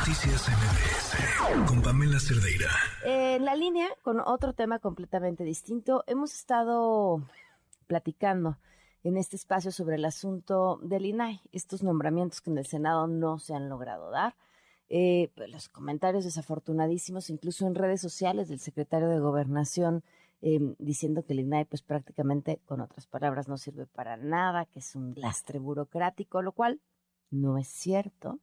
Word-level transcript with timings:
Noticias 0.00 0.48
MBS 0.48 1.68
con 1.68 1.82
Pamela 1.82 2.18
Cerdeira. 2.18 2.70
en 3.04 3.44
la 3.44 3.54
línea, 3.54 3.86
con 4.00 4.18
otro 4.20 4.54
tema 4.54 4.78
completamente 4.78 5.44
distinto, 5.44 6.04
hemos 6.06 6.32
estado 6.32 7.22
platicando 7.86 8.56
en 9.04 9.18
este 9.18 9.36
espacio 9.36 9.70
sobre 9.70 9.96
el 9.96 10.06
asunto 10.06 10.80
del 10.82 11.04
INAI, 11.04 11.42
estos 11.52 11.82
nombramientos 11.82 12.40
que 12.40 12.48
en 12.48 12.56
el 12.56 12.66
Senado 12.66 13.08
no 13.08 13.38
se 13.38 13.54
han 13.54 13.68
logrado 13.68 14.10
dar. 14.10 14.36
Eh, 14.88 15.30
pues, 15.36 15.50
los 15.50 15.68
comentarios 15.68 16.24
desafortunadísimos, 16.24 17.28
incluso 17.28 17.66
en 17.66 17.74
redes 17.74 18.00
sociales 18.00 18.48
del 18.48 18.58
secretario 18.58 19.10
de 19.10 19.20
Gobernación, 19.20 20.02
em, 20.40 20.76
diciendo 20.78 21.26
que 21.26 21.34
el 21.34 21.40
INAI, 21.40 21.66
pues 21.66 21.82
prácticamente, 21.82 22.62
con 22.64 22.80
otras 22.80 23.06
palabras, 23.06 23.48
no 23.48 23.58
sirve 23.58 23.84
para 23.84 24.16
nada, 24.16 24.64
que 24.64 24.78
es 24.78 24.96
un 24.96 25.12
lastre 25.14 25.58
burocrático, 25.58 26.40
lo 26.40 26.52
cual 26.52 26.80
no 27.30 27.58
es 27.58 27.68
cierto. 27.68 28.38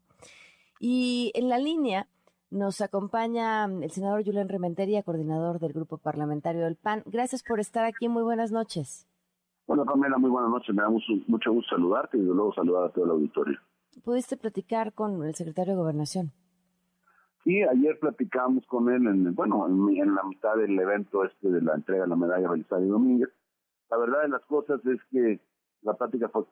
Y 0.80 1.32
en 1.36 1.50
la 1.50 1.58
línea 1.58 2.08
nos 2.50 2.82
acompaña 2.82 3.66
el 3.66 3.92
senador 3.92 4.24
Julián 4.24 4.50
Rementería, 4.50 5.04
coordinador 5.04 5.60
del 5.60 5.74
grupo 5.74 5.98
parlamentario 5.98 6.64
del 6.64 6.76
PAN. 6.76 7.04
Gracias 7.06 7.44
por 7.44 7.60
estar 7.60 7.86
aquí. 7.86 8.08
Muy 8.08 8.24
buenas 8.24 8.52
noches. 8.52 9.08
Bueno, 9.66 9.84
Pamela, 9.86 10.18
muy 10.18 10.30
buenas 10.30 10.50
noches. 10.50 10.74
Me 10.74 10.82
da 10.82 10.90
mucho, 10.90 11.14
mucho 11.28 11.52
gusto 11.52 11.76
saludarte 11.76 12.18
y 12.18 12.22
luego 12.22 12.54
saludar 12.54 12.86
a 12.86 12.90
todo 12.90 13.06
el 13.06 13.12
auditorio. 13.12 13.60
¿Pudiste 14.04 14.38
platicar 14.38 14.94
con 14.94 15.24
el 15.24 15.36
secretario 15.36 15.74
de 15.74 15.80
Gobernación? 15.80 16.32
Sí, 17.44 17.62
ayer 17.64 18.00
platicamos 18.00 18.66
con 18.68 18.90
él, 18.90 19.08
en, 19.08 19.34
bueno, 19.36 19.68
en, 19.68 20.16
la 20.16 20.24
mitad 20.24 20.56
del 20.56 20.78
evento 20.80 21.24
este 21.26 21.50
de 21.50 21.62
la 21.62 21.76
entrega 21.76 22.04
de 22.04 22.10
la 22.10 22.16
medalla 22.16 22.50
Belisario 22.50 22.88
Domínguez. 22.88 23.30
La 23.90 23.98
verdad 23.98 24.22
de 24.24 24.30
las 24.30 24.46
cosas 24.46 24.86
es 24.86 25.00
que 25.12 25.40
la 25.82 25.94
plática 25.94 26.30
fue 26.30 26.44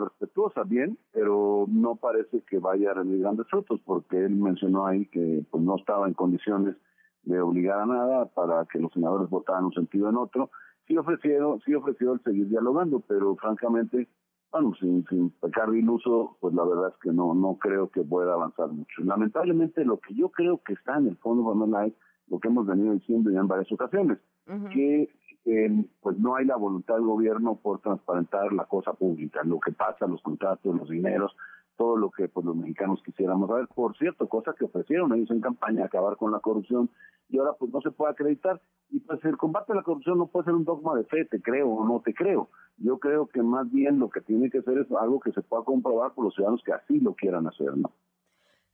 respetuosa, 0.00 0.62
bien, 0.64 0.98
pero 1.12 1.66
no 1.68 1.96
parece 1.96 2.42
que 2.42 2.58
vaya 2.58 2.90
a 2.90 2.94
rendir 2.94 3.20
grandes 3.20 3.46
frutos, 3.48 3.80
porque 3.84 4.24
él 4.24 4.34
mencionó 4.34 4.86
ahí 4.86 5.06
que 5.06 5.44
pues 5.50 5.62
no 5.62 5.76
estaba 5.76 6.08
en 6.08 6.14
condiciones 6.14 6.76
de 7.24 7.40
obligar 7.40 7.80
a 7.80 7.86
nada 7.86 8.26
para 8.26 8.64
que 8.66 8.78
los 8.78 8.92
senadores 8.92 9.28
votaran 9.28 9.66
un 9.66 9.72
sentido 9.72 10.08
en 10.08 10.16
otro. 10.16 10.50
Sí 10.86 10.96
ofrecieron, 10.96 11.60
sí 11.60 11.74
ofreció 11.74 12.14
el 12.14 12.22
seguir 12.22 12.48
dialogando, 12.48 13.00
pero 13.00 13.36
francamente, 13.36 14.08
bueno, 14.50 14.74
sin, 14.80 15.04
sin 15.06 15.30
pecar 15.30 15.70
de 15.70 15.78
iluso, 15.78 16.36
pues 16.40 16.54
la 16.54 16.64
verdad 16.64 16.88
es 16.88 17.00
que 17.00 17.12
no, 17.12 17.34
no 17.34 17.56
creo 17.58 17.88
que 17.90 18.02
pueda 18.02 18.34
avanzar 18.34 18.68
mucho. 18.68 19.02
Lamentablemente, 19.02 19.84
lo 19.84 19.98
que 19.98 20.14
yo 20.14 20.30
creo 20.30 20.60
que 20.64 20.72
está 20.72 20.98
en 20.98 21.08
el 21.08 21.16
fondo, 21.18 21.54
de 21.54 21.94
lo 22.28 22.40
que 22.40 22.48
hemos 22.48 22.66
venido 22.66 22.92
diciendo 22.92 23.30
ya 23.30 23.40
en 23.40 23.48
varias 23.48 23.70
ocasiones, 23.70 24.18
que 24.72 25.08
pues 26.00 26.18
no 26.18 26.36
hay 26.36 26.44
la 26.44 26.56
voluntad 26.56 26.94
del 26.94 27.04
gobierno 27.04 27.56
por 27.56 27.80
transparentar 27.80 28.52
la 28.52 28.64
cosa 28.66 28.92
pública, 28.92 29.42
lo 29.44 29.58
que 29.60 29.72
pasa, 29.72 30.06
los 30.06 30.22
contratos, 30.22 30.74
los 30.76 30.88
dineros, 30.88 31.34
todo 31.76 31.96
lo 31.96 32.10
que 32.10 32.28
pues 32.28 32.46
los 32.46 32.54
mexicanos 32.54 33.02
quisiéramos 33.04 33.48
saber. 33.48 33.66
Por 33.74 33.96
cierto, 33.96 34.28
cosa 34.28 34.54
que 34.56 34.66
ofrecieron 34.66 35.12
ellos 35.12 35.30
en 35.30 35.40
campaña, 35.40 35.84
acabar 35.84 36.16
con 36.16 36.30
la 36.30 36.40
corrupción, 36.40 36.90
y 37.28 37.38
ahora 37.38 37.54
pues 37.58 37.72
no 37.72 37.80
se 37.80 37.90
puede 37.90 38.12
acreditar. 38.12 38.60
Y 38.90 39.00
pues 39.00 39.24
el 39.24 39.38
combate 39.38 39.72
a 39.72 39.76
la 39.76 39.82
corrupción 39.82 40.18
no 40.18 40.26
puede 40.26 40.44
ser 40.44 40.54
un 40.54 40.64
dogma 40.64 40.94
de 40.94 41.04
fe, 41.04 41.24
te 41.24 41.40
creo 41.40 41.68
o 41.70 41.84
no 41.86 42.00
te 42.04 42.12
creo. 42.12 42.50
Yo 42.76 42.98
creo 42.98 43.26
que 43.26 43.42
más 43.42 43.70
bien 43.72 43.98
lo 43.98 44.10
que 44.10 44.20
tiene 44.20 44.50
que 44.50 44.62
ser 44.62 44.78
es 44.78 44.92
algo 44.92 45.18
que 45.18 45.32
se 45.32 45.40
pueda 45.42 45.64
comprobar 45.64 46.12
por 46.12 46.26
los 46.26 46.34
ciudadanos 46.34 46.62
que 46.62 46.72
así 46.72 47.00
lo 47.00 47.14
quieran 47.14 47.46
hacer, 47.46 47.76
¿no? 47.76 47.90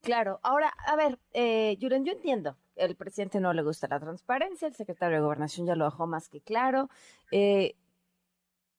Claro. 0.03 0.41
Ahora, 0.43 0.73
a 0.87 0.97
ver, 0.97 1.19
eh, 1.33 1.77
Yuren, 1.79 2.05
yo 2.05 2.13
entiendo. 2.13 2.57
El 2.77 2.97
presidente 2.97 3.41
no 3.41 3.53
le 3.53 3.63
gusta 3.63 3.89
la 3.89 3.99
transparencia, 3.99 4.69
el 4.69 4.75
secretario 4.75 5.17
de 5.17 5.23
Gobernación 5.23 5.67
ya 5.67 5.75
lo 5.75 5.85
dejó 5.85 6.07
más 6.07 6.29
que 6.29 6.41
claro. 6.41 6.89
Eh, 7.33 7.75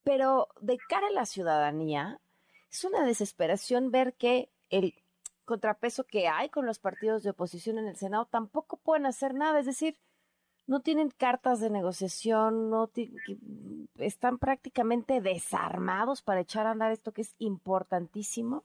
pero 0.04 0.48
de 0.62 0.78
cara 0.78 1.08
a 1.08 1.12
la 1.12 1.26
ciudadanía, 1.26 2.22
es 2.72 2.84
una 2.84 3.04
desesperación 3.04 3.92
ver 3.92 4.14
que 4.14 4.50
el 4.70 4.94
contrapeso 5.46 6.06
que 6.06 6.28
hay 6.28 6.50
con 6.50 6.66
los 6.66 6.80
partidos 6.80 7.24
de 7.24 7.32
oposición 7.32 7.80
en 7.80 7.88
el 7.88 7.96
Senado 7.96 8.26
tampoco 8.26 8.78
pueden 8.78 9.06
hacer 9.06 9.34
nada. 9.34 9.60
Es 9.60 9.66
decir, 9.66 9.98
no 10.68 10.82
tienen 10.82 11.10
cartas 11.10 11.60
de 11.60 11.72
negociación, 11.72 12.70
no 12.70 12.92
están 13.98 14.38
prácticamente 14.38 15.20
desarmados 15.20 16.22
para 16.22 16.42
echar 16.42 16.68
a 16.68 16.72
andar 16.72 16.92
esto 16.92 17.12
que 17.12 17.24
es 17.24 17.36
importantísimo. 17.40 18.64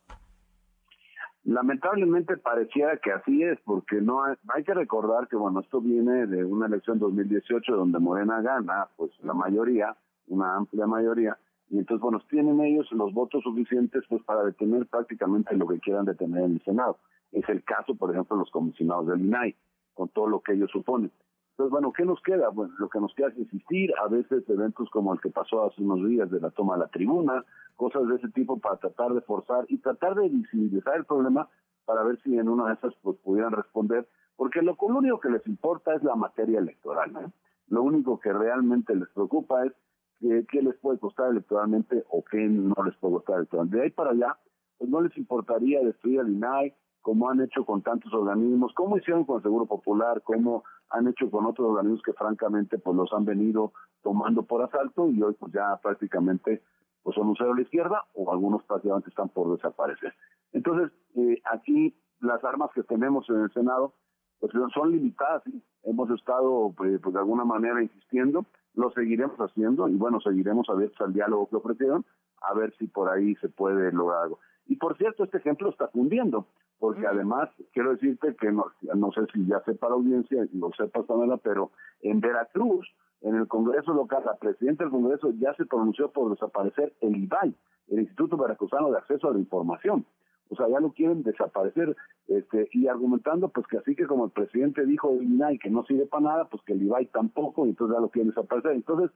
Lamentablemente 1.45 2.39
pareciera 2.39 2.97
que 2.97 3.13
así 3.13 3.43
es, 3.43 3.59
porque 3.65 4.01
no 4.01 4.25
hay, 4.25 4.35
hay, 4.49 4.65
que 4.65 4.73
recordar 4.73 5.29
que, 5.29 5.37
bueno, 5.37 5.61
esto 5.61 5.81
viene 5.81 6.27
de 6.27 6.45
una 6.45 6.67
elección 6.67 6.99
2018 6.99 7.77
donde 7.77 7.99
Morena 7.99 8.41
gana, 8.41 8.89
pues 8.97 9.11
la 9.23 9.35
mayoría, 9.35 9.95
una 10.27 10.57
amplia 10.57 10.87
mayoría, 10.87 11.37
y 11.71 11.79
entonces, 11.79 12.01
bueno, 12.01 12.23
tienen 12.31 12.61
ellos 12.61 12.91
los 12.93 13.13
votos 13.13 13.43
suficientes 13.43 14.05
pues 14.09 14.23
para 14.23 14.45
detener 14.45 14.87
prácticamente 14.87 15.57
lo 15.57 15.67
que 15.67 15.81
quieran 15.81 16.05
detener 16.05 16.45
en 16.45 16.53
el 16.53 16.63
Senado. 16.63 16.99
Es 17.33 17.49
el 17.49 17.65
caso, 17.65 17.95
por 17.95 18.11
ejemplo, 18.11 18.37
de 18.37 18.41
los 18.43 18.51
comisionados 18.51 19.09
del 19.09 19.23
INAI, 19.23 19.57
con 19.95 20.09
todo 20.09 20.29
lo 20.29 20.41
que 20.41 20.53
ellos 20.53 20.71
suponen. 20.71 21.11
Entonces, 21.55 21.71
bueno, 21.71 21.93
¿qué 21.93 22.05
nos 22.05 22.21
queda? 22.23 22.49
Bueno, 22.49 22.75
lo 22.79 22.89
que 22.89 22.99
nos 22.99 23.15
queda 23.15 23.29
es 23.29 23.39
insistir, 23.39 23.93
a 24.03 24.09
veces 24.09 24.43
eventos 24.49 24.91
como 24.91 25.15
el 25.15 25.21
que 25.21 25.31
pasó 25.31 25.65
hace 25.65 25.83
unos 25.83 26.09
días 26.09 26.29
de 26.29 26.41
la 26.41 26.51
toma 26.51 26.75
de 26.75 26.81
la 26.81 26.89
tribuna, 26.89 27.45
cosas 27.77 28.09
de 28.09 28.17
ese 28.17 28.29
tipo 28.31 28.59
para 28.59 28.77
tratar 28.79 29.15
de 29.15 29.21
forzar 29.21 29.65
y 29.69 29.79
tratar 29.79 30.17
de 30.17 30.29
visibilizar 30.29 30.97
el 30.97 31.05
problema 31.05 31.49
para 31.85 32.03
ver 32.03 32.21
si 32.23 32.37
en 32.37 32.49
una 32.49 32.67
de 32.67 32.75
esas 32.75 32.93
pues, 33.03 33.17
pudieran 33.19 33.53
responder, 33.53 34.09
porque 34.35 34.63
lo, 34.63 34.75
único 34.81 35.21
que 35.21 35.31
les 35.31 35.47
importa 35.47 35.95
es 35.95 36.03
la 36.03 36.17
materia 36.17 36.59
electoral. 36.59 37.13
¿no? 37.13 37.33
Lo 37.69 37.85
único 37.85 38.19
que 38.19 38.33
realmente 38.33 38.97
les 38.97 39.09
preocupa 39.11 39.65
es 39.65 39.73
qué 40.19 40.61
les 40.61 40.75
puede 40.79 40.99
costar 40.99 41.31
electoralmente 41.31 42.03
o 42.11 42.25
qué 42.25 42.39
no 42.49 42.75
les 42.85 42.97
puede 42.97 43.15
costar 43.15 43.37
electoralmente. 43.37 43.77
De 43.77 43.83
ahí 43.85 43.91
para 43.91 44.11
allá, 44.11 44.37
pues 44.79 44.91
no 44.91 45.01
les 45.01 45.17
importaría 45.17 45.85
destruir 45.85 46.19
al 46.19 46.33
INAI, 46.33 46.75
como 47.05 47.29
han 47.29 47.39
hecho 47.43 47.67
con 47.67 47.83
tantos 47.83 48.15
organismos, 48.15 48.73
como 48.73 48.97
hicieron 48.97 49.25
con 49.25 49.37
el 49.37 49.43
Seguro 49.43 49.67
Popular, 49.67 50.23
como 50.23 50.65
han 50.89 51.07
hecho 51.07 51.31
con 51.31 51.45
otros 51.45 51.69
organismos 51.69 52.01
que 52.03 52.15
francamente 52.15 52.79
pues 52.79 52.97
los 52.97 53.13
han 53.13 53.27
venido 53.27 53.75
tomando 54.03 54.43
por 54.43 54.63
asalto 54.63 55.11
y 55.11 55.23
hoy 55.23 55.35
pues 55.39 55.53
ya 55.53 55.79
prácticamente 55.83 56.63
pues 57.03 57.15
son 57.15 57.29
un 57.29 57.37
cero 57.37 57.53
a 57.53 57.57
la 57.57 57.61
izquierda 57.61 58.05
o 58.15 58.33
algunos 58.33 58.65
prácticamente 58.65 59.11
están 59.11 59.29
por 59.29 59.55
desaparecer. 59.55 60.15
Entonces, 60.55 60.93
eh, 61.17 61.43
aquí 61.53 61.95
las 62.21 62.43
armas 62.43 62.71
que 62.75 62.83
tenemos 62.85 63.29
en 63.29 63.43
el 63.43 63.53
Senado 63.53 63.93
pues 64.41 64.55
son 64.73 64.91
limitadas, 64.91 65.43
hemos 65.83 66.11
estado 66.11 66.73
pues, 66.75 66.99
pues, 67.03 67.13
de 67.13 67.21
alguna 67.21 67.45
manera 67.45 67.83
insistiendo, 67.83 68.47
lo 68.77 68.91
seguiremos 68.93 69.37
haciendo 69.37 69.91
y 69.91 69.97
bueno, 69.97 70.23
seguiremos 70.23 70.71
abiertos 70.71 71.03
al 71.03 71.13
diálogo 71.13 71.51
que 71.51 71.57
ofrecieron, 71.57 72.07
a 72.49 72.55
ver 72.55 72.75
si 72.79 72.87
por 72.87 73.09
ahí 73.09 73.35
se 73.37 73.49
puede 73.49 73.93
lograr 73.93 74.25
algo. 74.25 74.39
Y 74.67 74.77
por 74.77 74.97
cierto, 74.97 75.25
este 75.25 75.39
ejemplo 75.39 75.71
está 75.71 75.89
fundiendo, 75.89 76.47
porque 76.79 77.07
además 77.07 77.51
quiero 77.73 77.93
decirte 77.93 78.35
que 78.37 78.51
no, 78.51 78.67
no 78.95 79.13
sé 79.13 79.21
si 79.33 79.47
ya 79.47 79.61
sepa 79.61 79.89
la 79.89 79.95
audiencia, 79.95 80.47
lo 80.53 80.71
sepa 80.73 81.03
Pamela, 81.03 81.37
pero 81.37 81.71
en 82.01 82.21
Veracruz, 82.21 82.87
en 83.21 83.37
el 83.37 83.47
Congreso 83.47 83.93
local, 83.93 84.23
la 84.25 84.37
presidenta 84.37 84.85
del 84.85 84.91
Congreso 84.91 85.31
ya 85.39 85.55
se 85.55 85.67
pronunció 85.67 86.11
por 86.11 86.31
desaparecer 86.31 86.95
el 87.01 87.17
IBAI, 87.17 87.55
el 87.89 88.01
Instituto 88.01 88.37
Veracruzano 88.37 88.91
de 88.91 88.99
Acceso 88.99 89.29
a 89.29 89.33
la 89.33 89.39
Información. 89.39 90.05
O 90.51 90.57
sea, 90.57 90.69
ya 90.69 90.79
lo 90.79 90.93
quieren 90.93 91.23
desaparecer 91.23 91.97
este, 92.29 92.69
y 92.73 92.87
argumentando 92.87 93.49
pues 93.49 93.67
que 93.67 93.79
así 93.79 93.97
que 93.97 94.07
como 94.07 94.27
el 94.27 94.31
presidente 94.31 94.85
dijo 94.85 95.11
el 95.11 95.23
INAI 95.23 95.59
que 95.59 95.71
no 95.71 95.85
sirve 95.85 96.07
para 96.07 96.23
nada, 96.25 96.45
pues 96.45 96.63
que 96.65 96.75
el 96.75 96.83
IBAI 96.83 97.07
tampoco, 97.07 97.67
y 97.67 97.71
entonces 97.71 97.97
ya 97.97 98.01
lo 98.01 98.11
quieren 98.11 98.29
desaparecer. 98.29 98.73
Entonces, 98.73 99.11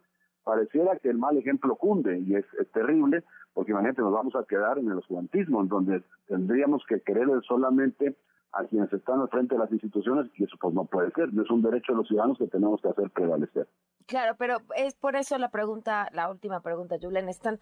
pareciera 0.48 0.98
que 0.98 1.10
el 1.10 1.18
mal 1.18 1.36
ejemplo 1.36 1.76
cunde 1.76 2.20
y 2.20 2.34
es, 2.34 2.46
terrible, 2.72 3.22
porque 3.52 3.72
imagínate, 3.72 4.00
nos 4.00 4.14
vamos 4.14 4.34
a 4.34 4.44
quedar 4.44 4.78
en 4.78 4.90
el 4.90 4.96
oscurantismo, 4.96 5.60
en 5.60 5.68
donde 5.68 6.02
tendríamos 6.26 6.82
que 6.88 7.02
querer 7.02 7.28
solamente 7.46 8.16
a 8.52 8.64
quienes 8.64 8.90
están 8.90 9.20
al 9.20 9.28
frente 9.28 9.56
de 9.56 9.58
las 9.58 9.70
instituciones 9.70 10.30
y 10.38 10.44
eso 10.44 10.56
pues 10.58 10.72
no 10.72 10.86
puede 10.86 11.10
ser, 11.10 11.28
es 11.28 11.50
un 11.50 11.60
derecho 11.60 11.92
de 11.92 11.98
los 11.98 12.08
ciudadanos 12.08 12.38
que 12.38 12.46
tenemos 12.46 12.80
que 12.80 12.88
hacer 12.88 13.10
prevalecer. 13.10 13.68
Claro, 14.06 14.36
pero 14.38 14.56
es 14.74 14.94
por 14.94 15.16
eso 15.16 15.36
la 15.36 15.50
pregunta, 15.50 16.08
la 16.14 16.30
última 16.30 16.62
pregunta, 16.62 16.96
Julen, 16.98 17.28
están, 17.28 17.60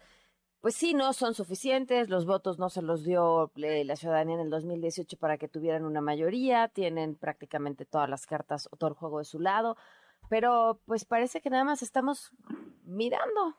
pues 0.61 0.75
sí, 0.75 0.93
no 0.93 1.11
son 1.11 1.33
suficientes, 1.33 2.09
los 2.09 2.25
votos 2.25 2.57
no 2.57 2.69
se 2.69 2.81
los 2.81 3.03
dio 3.03 3.51
eh, 3.57 3.83
la 3.83 3.97
ciudadanía 3.97 4.35
en 4.35 4.43
el 4.43 4.49
2018 4.49 5.17
para 5.17 5.37
que 5.37 5.49
tuvieran 5.49 5.83
una 5.83 5.99
mayoría, 5.99 6.69
tienen 6.69 7.15
prácticamente 7.15 7.83
todas 7.83 8.09
las 8.09 8.25
cartas 8.25 8.69
o 8.71 8.77
todo 8.77 8.91
el 8.91 8.95
juego 8.95 9.19
de 9.19 9.25
su 9.25 9.41
lado, 9.41 9.75
pero 10.29 10.79
pues 10.85 11.03
parece 11.03 11.41
que 11.41 11.49
nada 11.49 11.65
más 11.65 11.81
estamos 11.81 12.31
mirando. 12.87 13.55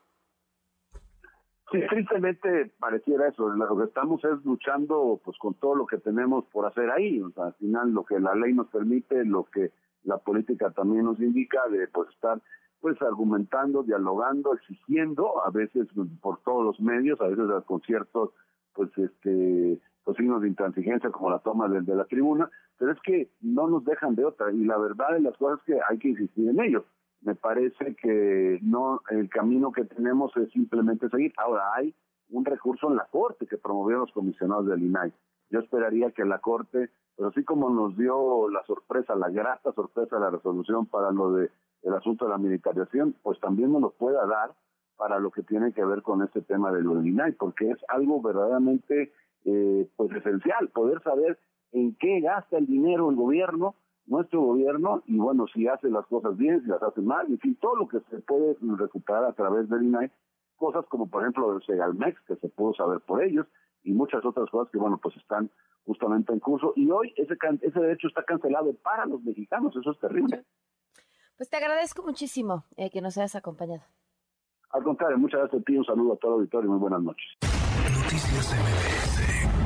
Sí, 1.71 1.79
tristemente 1.87 2.71
pareciera 2.79 3.27
eso. 3.27 3.49
Lo 3.49 3.77
que 3.77 3.83
estamos 3.83 4.23
es 4.25 4.43
luchando 4.43 5.21
pues 5.23 5.37
con 5.37 5.53
todo 5.55 5.75
lo 5.75 5.85
que 5.85 5.97
tenemos 5.97 6.45
por 6.45 6.65
hacer 6.65 6.89
ahí. 6.89 7.21
O 7.21 7.29
sea, 7.31 7.45
al 7.45 7.53
final 7.55 7.91
lo 7.91 8.03
que 8.03 8.19
la 8.19 8.33
ley 8.33 8.53
nos 8.53 8.67
permite, 8.69 9.23
lo 9.23 9.43
que 9.45 9.71
la 10.03 10.17
política 10.17 10.71
también 10.71 11.05
nos 11.05 11.19
indica 11.19 11.59
de 11.69 11.87
pues 11.87 12.09
estar 12.09 12.41
pues 12.81 12.99
argumentando, 13.01 13.83
dialogando, 13.83 14.53
exigiendo, 14.53 15.43
a 15.45 15.51
veces 15.51 15.87
por 16.21 16.41
todos 16.43 16.63
los 16.65 16.79
medios, 16.79 17.19
a 17.21 17.27
veces 17.27 17.45
con 17.65 17.81
ciertos 17.81 18.31
pues 18.73 18.89
este 18.97 19.79
los 20.05 20.17
signos 20.17 20.41
de 20.41 20.47
intransigencia 20.47 21.11
como 21.11 21.29
la 21.29 21.39
toma 21.39 21.67
de, 21.67 21.81
de 21.81 21.93
la 21.93 22.05
tribuna, 22.05 22.49
pero 22.79 22.93
es 22.93 22.99
que 23.01 23.29
no 23.41 23.67
nos 23.67 23.85
dejan 23.85 24.15
de 24.15 24.25
otra 24.25 24.51
y 24.51 24.63
la 24.63 24.77
verdad 24.77 25.11
de 25.11 25.21
las 25.21 25.37
cosas 25.37 25.59
es 25.59 25.65
que 25.65 25.79
hay 25.87 25.99
que 25.99 26.09
insistir 26.09 26.49
en 26.49 26.59
ello. 26.59 26.85
Me 27.21 27.35
parece 27.35 27.95
que 27.95 28.59
no 28.61 29.01
el 29.09 29.29
camino 29.29 29.71
que 29.71 29.85
tenemos 29.85 30.35
es 30.37 30.51
simplemente 30.51 31.09
seguir. 31.09 31.33
Ahora 31.37 31.73
hay 31.75 31.93
un 32.29 32.45
recurso 32.45 32.89
en 32.89 32.95
la 32.95 33.05
Corte 33.05 33.47
que 33.47 33.57
promovieron 33.57 34.01
los 34.01 34.11
comisionados 34.13 34.67
del 34.67 34.83
INAI. 34.83 35.11
yo 35.49 35.59
esperaría 35.59 36.11
que 36.11 36.23
la 36.25 36.39
Corte, 36.39 36.89
pero 37.15 37.29
así 37.29 37.43
como 37.43 37.69
nos 37.69 37.97
dio 37.97 38.49
la 38.49 38.63
sorpresa, 38.65 39.15
la 39.15 39.29
grata 39.29 39.73
sorpresa 39.73 40.15
de 40.15 40.21
la 40.21 40.29
resolución 40.29 40.85
para 40.85 41.11
lo 41.11 41.33
de 41.33 41.49
el 41.83 41.93
asunto 41.93 42.25
de 42.25 42.31
la 42.31 42.37
militarización, 42.37 43.15
pues 43.23 43.39
también 43.39 43.71
nos 43.71 43.81
lo 43.81 43.89
pueda 43.91 44.25
dar 44.25 44.53
para 44.97 45.17
lo 45.19 45.31
que 45.31 45.43
tiene 45.43 45.71
que 45.71 45.83
ver 45.85 46.01
con 46.01 46.21
este 46.23 46.41
tema 46.41 46.71
del 46.71 46.85
INAI, 46.85 47.31
porque 47.33 47.71
es 47.71 47.77
algo 47.87 48.21
verdaderamente 48.21 49.13
eh, 49.45 49.89
pues 49.95 50.11
esencial, 50.11 50.67
poder 50.69 51.01
saber 51.01 51.39
en 51.71 51.95
qué 51.95 52.19
gasta 52.19 52.57
el 52.57 52.65
dinero 52.65 53.09
el 53.09 53.15
gobierno, 53.15 53.75
nuestro 54.09 54.41
gobierno, 54.41 55.03
y 55.05 55.17
bueno, 55.17 55.45
si 55.53 55.67
hace 55.67 55.89
las 55.89 56.05
cosas 56.07 56.35
bien, 56.35 56.61
si 56.61 56.67
las 56.67 56.81
hace 56.81 57.01
mal, 57.01 57.27
en 57.27 57.39
fin, 57.39 57.55
todo 57.61 57.75
lo 57.75 57.87
que 57.87 57.99
se 58.09 58.19
puede 58.19 58.57
recuperar 58.61 59.23
a 59.25 59.33
través 59.33 59.69
del 59.69 59.83
INAI, 59.83 60.11
cosas 60.57 60.85
como 60.87 61.07
por 61.07 61.21
ejemplo 61.21 61.55
el 61.55 61.63
Segalmex, 61.63 62.19
que 62.27 62.35
se 62.35 62.49
pudo 62.49 62.73
saber 62.73 62.99
por 63.01 63.23
ellos, 63.23 63.47
y 63.83 63.93
muchas 63.93 64.25
otras 64.25 64.49
cosas 64.49 64.71
que 64.71 64.79
bueno, 64.79 64.99
pues 65.01 65.15
están 65.15 65.49
justamente 65.85 66.33
en 66.33 66.39
curso, 66.39 66.73
y 66.75 66.89
hoy 66.89 67.13
ese, 67.15 67.37
ese 67.61 67.79
derecho 67.79 68.07
está 68.07 68.23
cancelado 68.23 68.73
para 68.83 69.05
los 69.05 69.23
mexicanos, 69.23 69.75
eso 69.75 69.91
es 69.91 69.99
terrible. 69.99 70.43
Pues 71.37 71.49
te 71.49 71.57
agradezco 71.57 72.03
muchísimo 72.03 72.65
eh, 72.75 72.89
que 72.89 73.01
nos 73.01 73.17
hayas 73.17 73.35
acompañado. 73.35 73.83
Al 74.71 74.83
contrario, 74.83 75.17
muchas 75.17 75.39
gracias 75.39 75.61
a 75.61 75.65
ti, 75.65 75.77
un 75.77 75.85
saludo 75.85 76.13
a 76.13 76.17
todo 76.17 76.31
el 76.31 76.39
auditorio 76.39 76.67
y 76.67 76.71
muy 76.71 76.79
buenas 76.79 77.01
noches. 77.01 77.25
Noticias 77.41 78.53
MBS 78.53 79.58